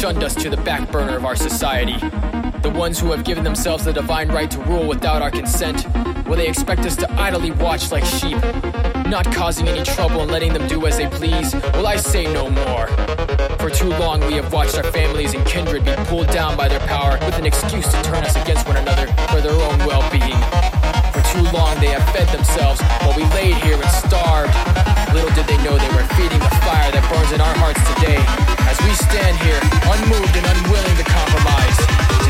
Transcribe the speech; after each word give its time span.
shunned 0.00 0.24
us 0.24 0.34
to 0.34 0.48
the 0.48 0.56
back 0.56 0.90
burner 0.90 1.14
of 1.14 1.26
our 1.26 1.36
society. 1.36 1.98
The 2.62 2.72
ones 2.74 2.98
who 2.98 3.10
have 3.10 3.22
given 3.22 3.44
themselves 3.44 3.84
the 3.84 3.92
divine 3.92 4.30
right 4.30 4.50
to 4.50 4.58
rule 4.60 4.88
without 4.88 5.20
our 5.20 5.30
consent, 5.30 5.84
will 6.26 6.36
they 6.36 6.48
expect 6.48 6.86
us 6.86 6.96
to 6.96 7.12
idly 7.20 7.50
watch 7.50 7.92
like 7.92 8.06
sheep, 8.06 8.38
not 9.08 9.30
causing 9.30 9.68
any 9.68 9.82
trouble 9.82 10.22
and 10.22 10.30
letting 10.30 10.54
them 10.54 10.66
do 10.68 10.86
as 10.86 10.96
they 10.96 11.06
please? 11.06 11.52
Will 11.74 11.86
I 11.86 11.96
say 11.96 12.24
no 12.32 12.48
more? 12.48 12.86
For 13.58 13.68
too 13.68 13.90
long, 13.90 14.20
we 14.20 14.32
have 14.36 14.50
watched 14.54 14.78
our 14.78 14.84
families 14.84 15.34
and 15.34 15.44
kindred 15.44 15.84
be 15.84 15.92
pulled 16.06 16.28
down 16.28 16.56
by 16.56 16.66
their 16.66 16.80
power 16.80 17.18
with 17.26 17.38
an 17.38 17.44
excuse 17.44 17.86
to 17.86 18.02
turn 18.02 18.24
us 18.24 18.34
against 18.36 18.66
one 18.66 18.78
another 18.78 19.06
for 19.28 19.42
their 19.42 19.52
own 19.52 19.78
well 19.80 20.10
being. 20.10 20.59
Too 21.30 21.46
long, 21.54 21.78
they 21.78 21.94
have 21.94 22.02
fed 22.10 22.26
themselves 22.34 22.82
while 23.06 23.14
we 23.14 23.22
laid 23.30 23.54
here 23.62 23.78
and 23.78 23.92
starved. 24.02 24.50
Little 25.14 25.30
did 25.30 25.46
they 25.46 25.62
know 25.62 25.78
they 25.78 25.92
were 25.94 26.02
feeding 26.18 26.42
the 26.42 26.50
fire 26.66 26.90
that 26.90 27.06
burns 27.06 27.30
in 27.30 27.38
our 27.38 27.54
hearts 27.54 27.78
today. 27.94 28.18
As 28.66 28.74
we 28.82 28.90
stand 28.98 29.38
here, 29.38 29.62
unmoved 29.94 30.34
and 30.34 30.42
unwilling 30.42 30.96
to 30.98 31.06
compromise. 31.06 31.78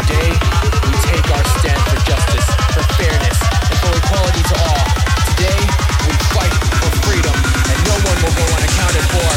Today, 0.05 0.37
we 0.85 0.93
take 1.09 1.27
our 1.33 1.45
stand 1.65 1.81
for 1.89 1.97
justice, 2.05 2.45
for 2.77 2.85
fairness, 3.01 3.41
and 3.73 3.77
for 3.81 3.93
equality 4.05 4.45
to 4.53 4.57
all. 4.69 4.85
Today, 5.33 5.61
we 6.05 6.13
fight 6.37 6.53
for 6.85 6.93
freedom, 7.09 7.37
and 7.73 7.79
no 7.89 7.97
one 8.05 8.19
will 8.21 8.37
go 8.37 8.47
unaccounted 8.53 9.07
for. 9.17 9.33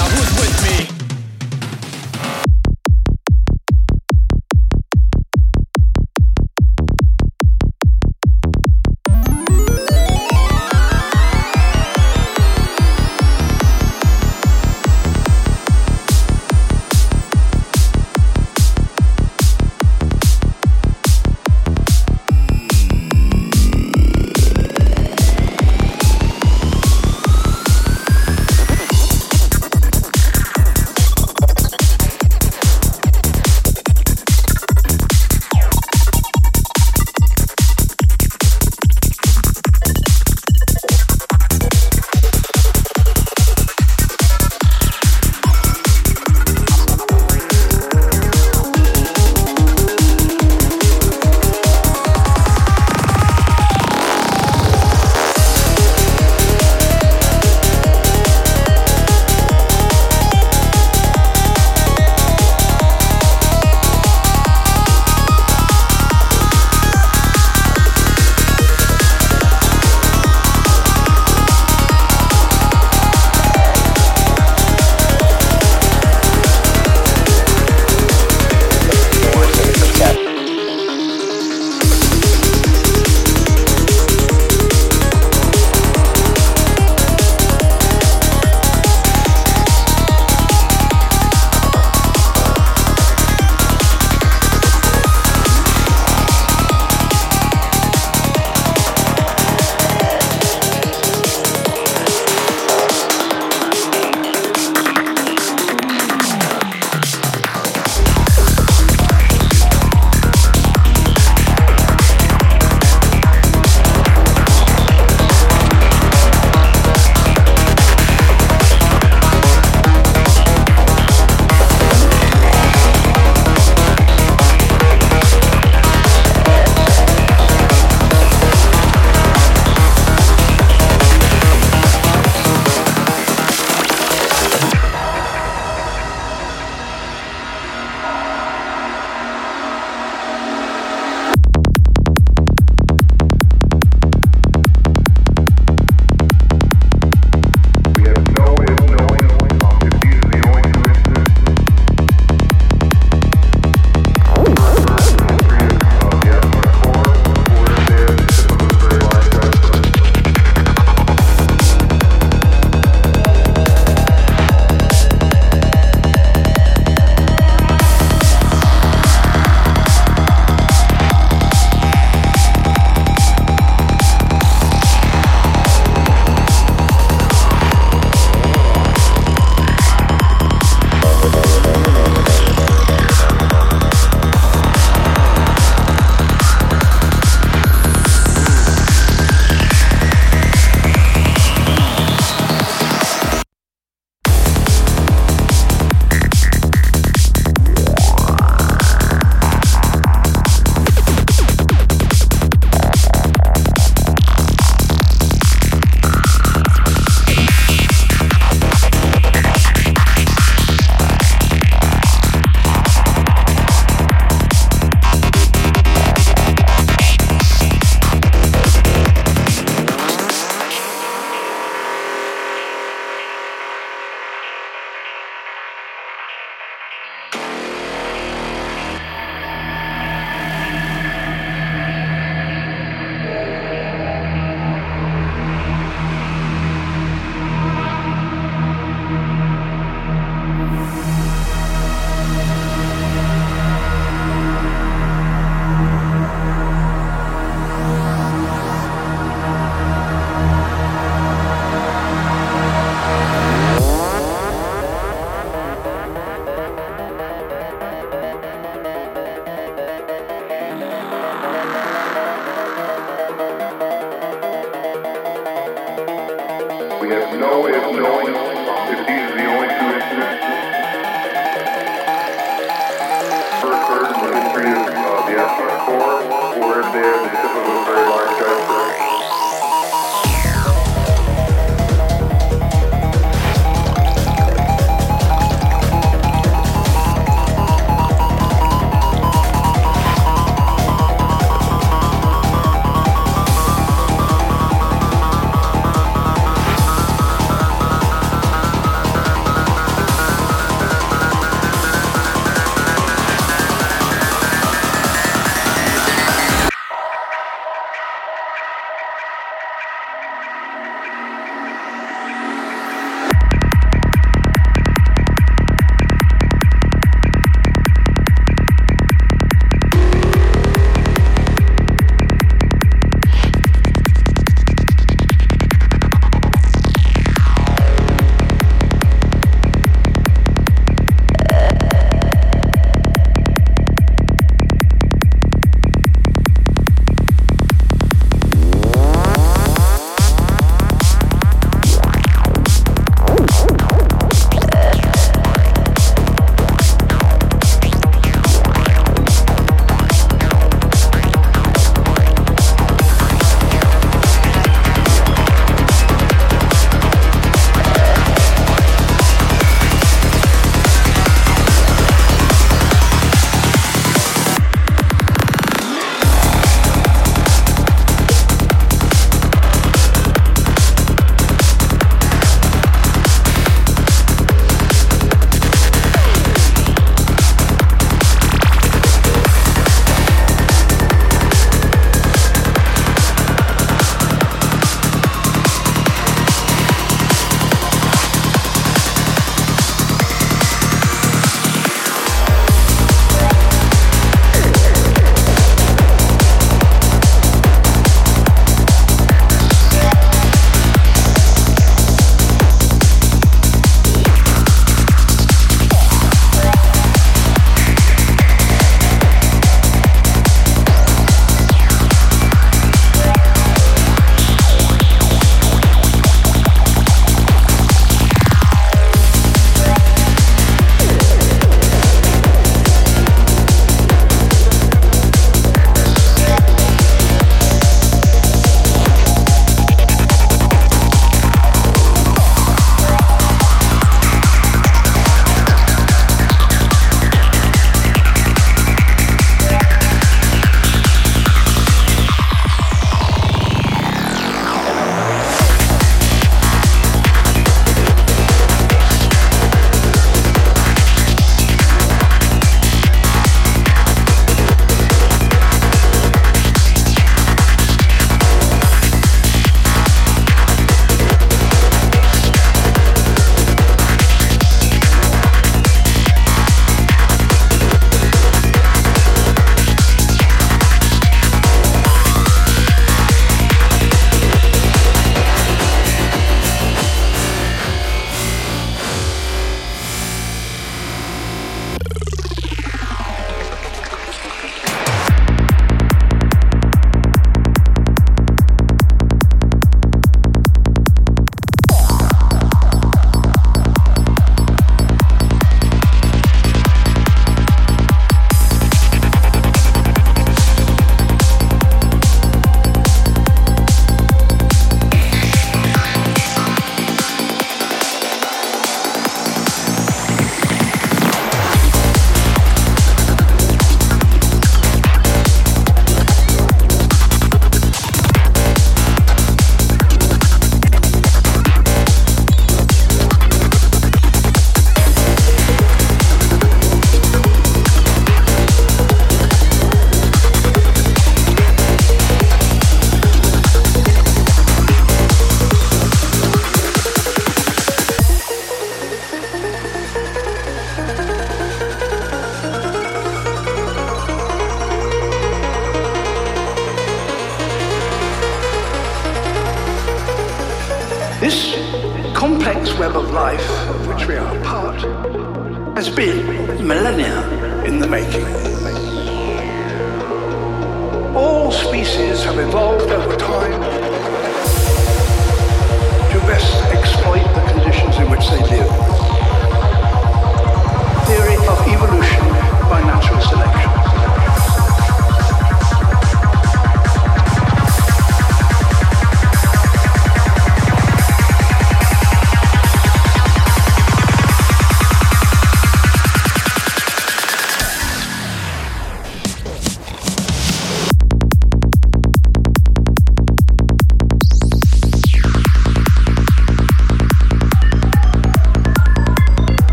Now, 0.00 0.08
who's 0.16 0.32
with 0.40 0.56
me? 0.64 0.93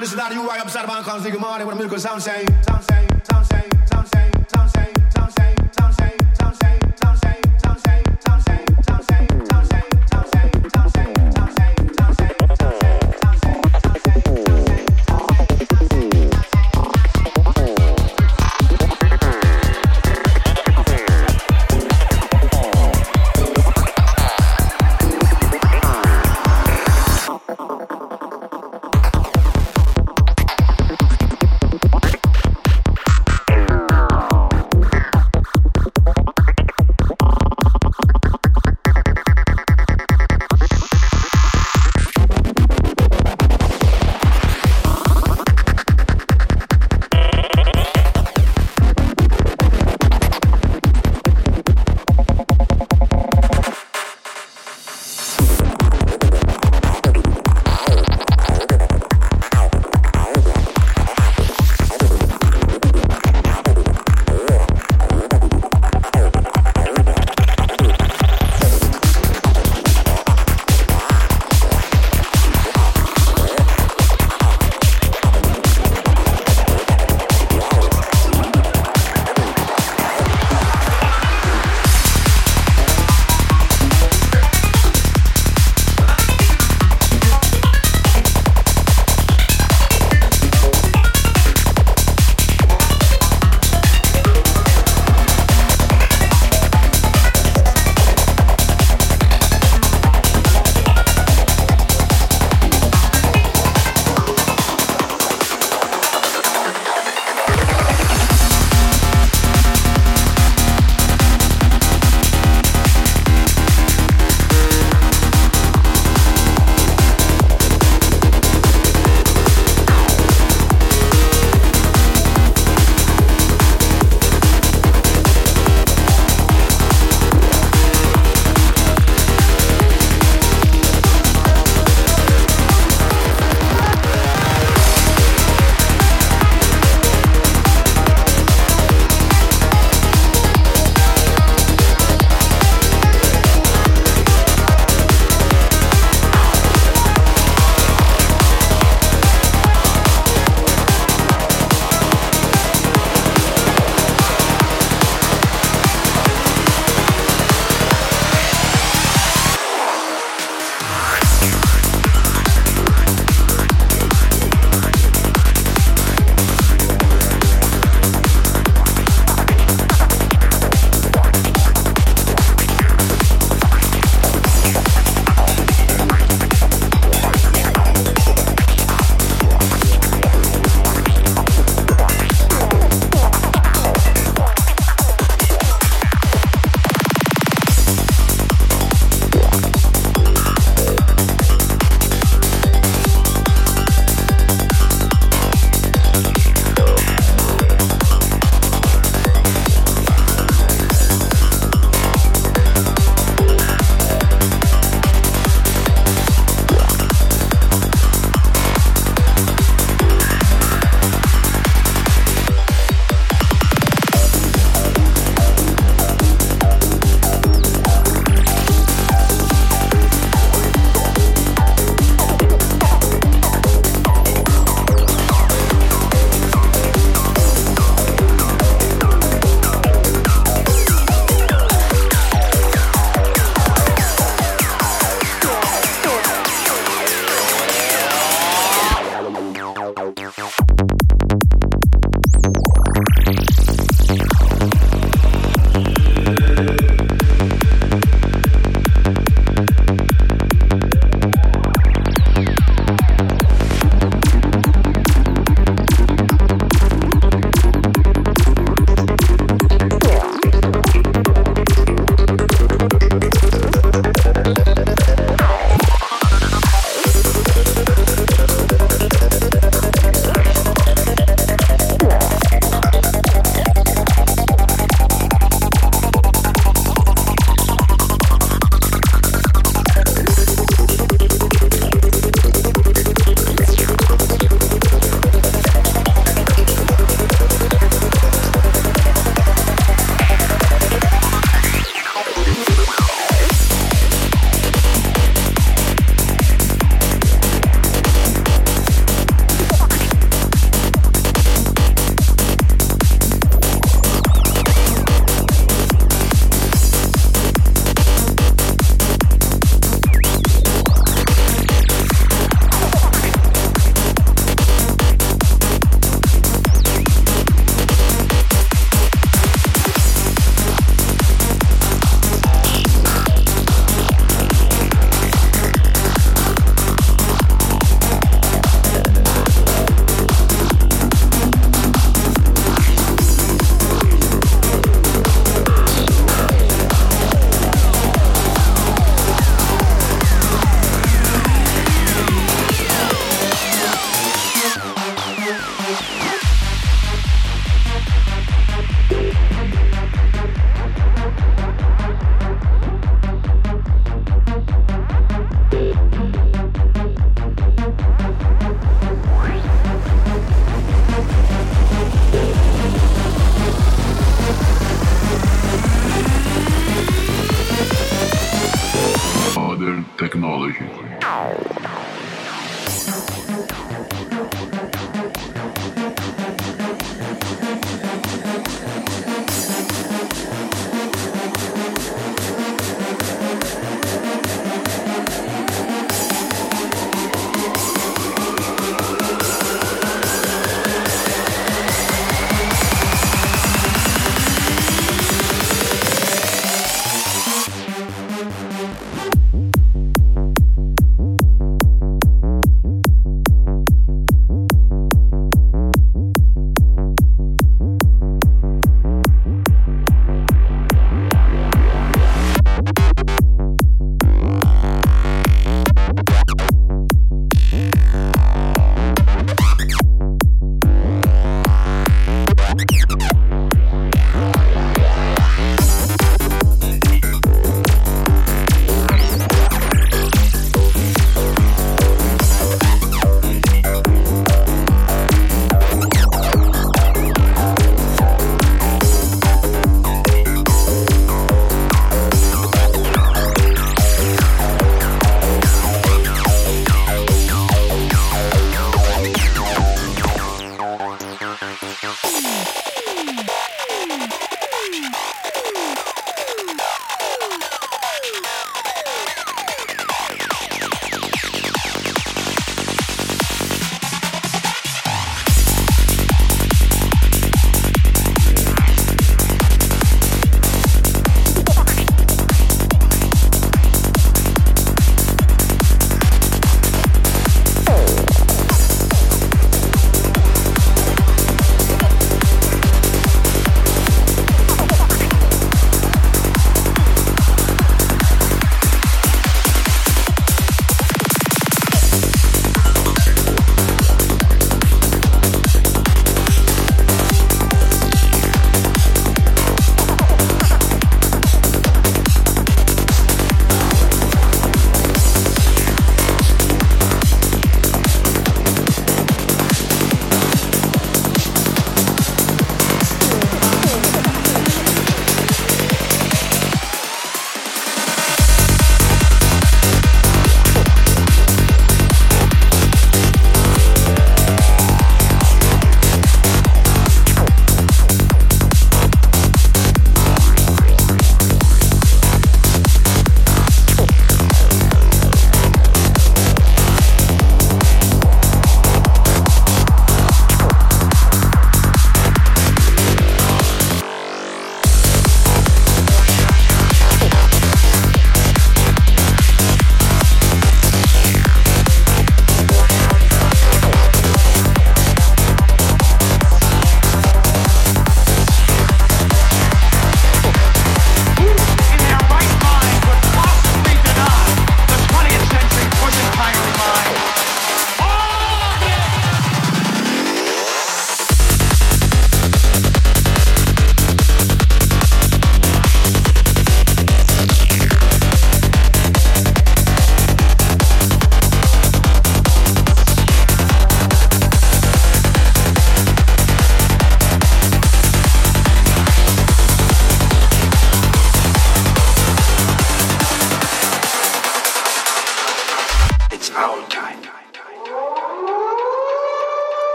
This 0.00 0.12
is 0.12 0.16
not 0.16 0.32
you 0.32 0.48
right 0.48 0.60
upside 0.60 0.86
man 0.86 1.02
comes 1.02 1.24
good 1.30 1.40
morning 1.40 1.66
with 1.66 1.76
a 1.76 1.78
saying, 1.78 1.98
sound 1.98 2.22
saying, 2.22 2.46
sound 2.62 2.84
saying, 2.84 3.08
sound 3.24 3.39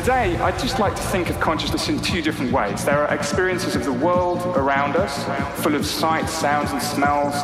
today, 0.00 0.34
I'd 0.38 0.58
just 0.58 0.78
like 0.78 0.96
to 0.96 1.02
think 1.02 1.28
of 1.28 1.38
consciousness 1.40 1.90
in 1.90 2.00
two 2.00 2.22
different 2.22 2.52
ways. 2.52 2.86
There 2.86 3.06
are 3.06 3.14
experiences 3.14 3.76
of 3.76 3.84
the 3.84 3.92
world 3.92 4.38
around 4.56 4.96
us, 4.96 5.24
full 5.62 5.74
of 5.74 5.84
sights, 5.84 6.32
sounds, 6.32 6.70
and 6.70 6.80
smells, 6.80 7.34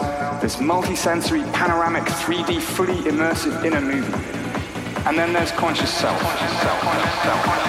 this 0.40 0.56
multisensory, 0.56 1.44
panoramic, 1.52 2.04
3D, 2.04 2.62
fully 2.62 2.96
immersive 3.10 3.62
inner 3.62 3.82
movie. 3.82 4.10
And 5.06 5.18
then 5.18 5.34
there's 5.34 5.52
conscious 5.52 5.92
self. 5.92 6.18
self, 6.22 6.82
self, 7.22 7.65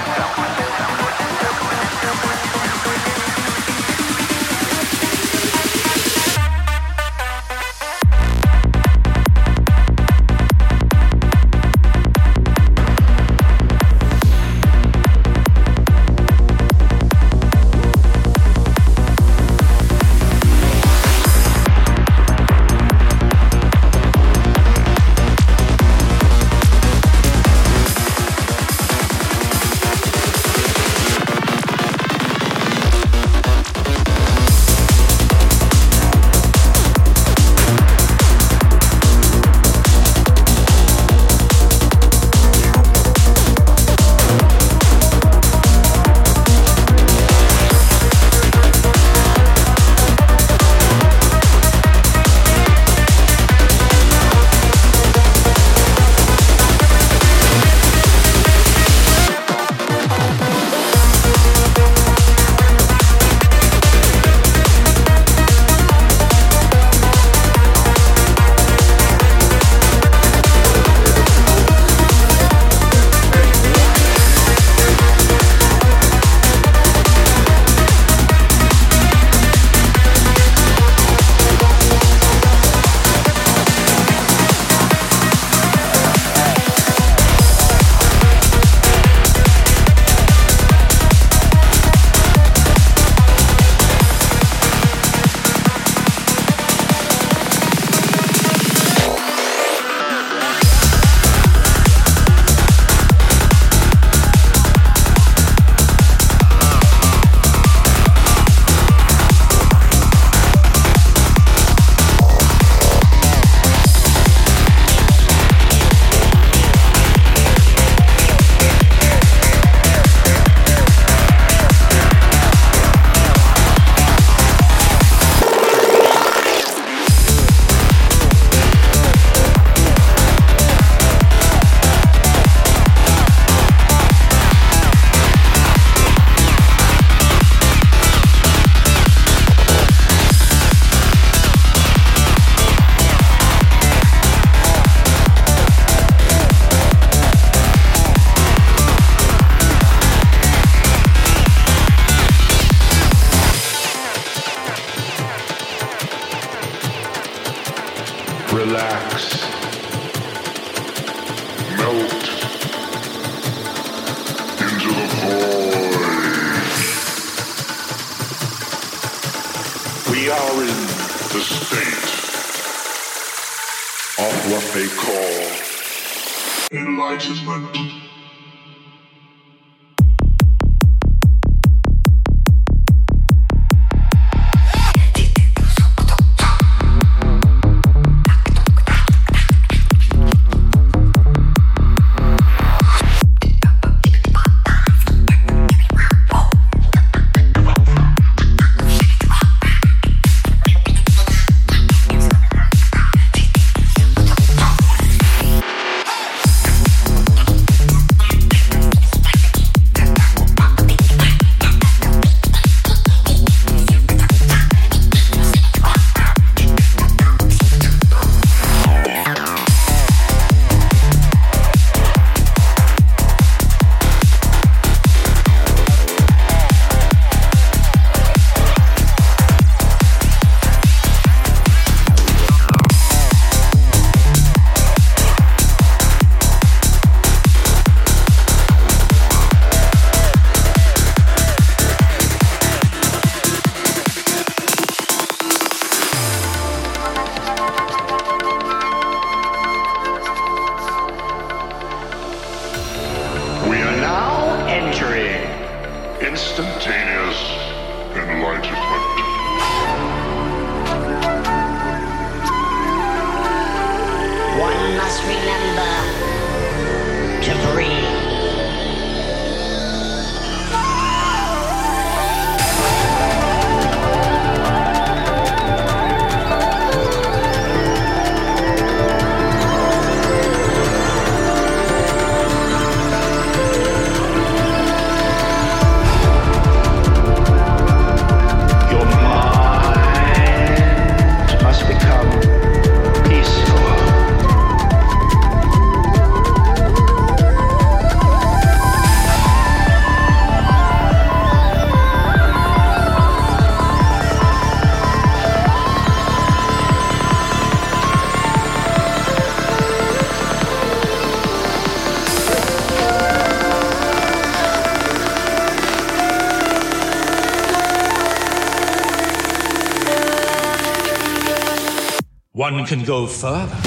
can 322.88 323.04
go 323.04 323.28
further. 323.28 323.87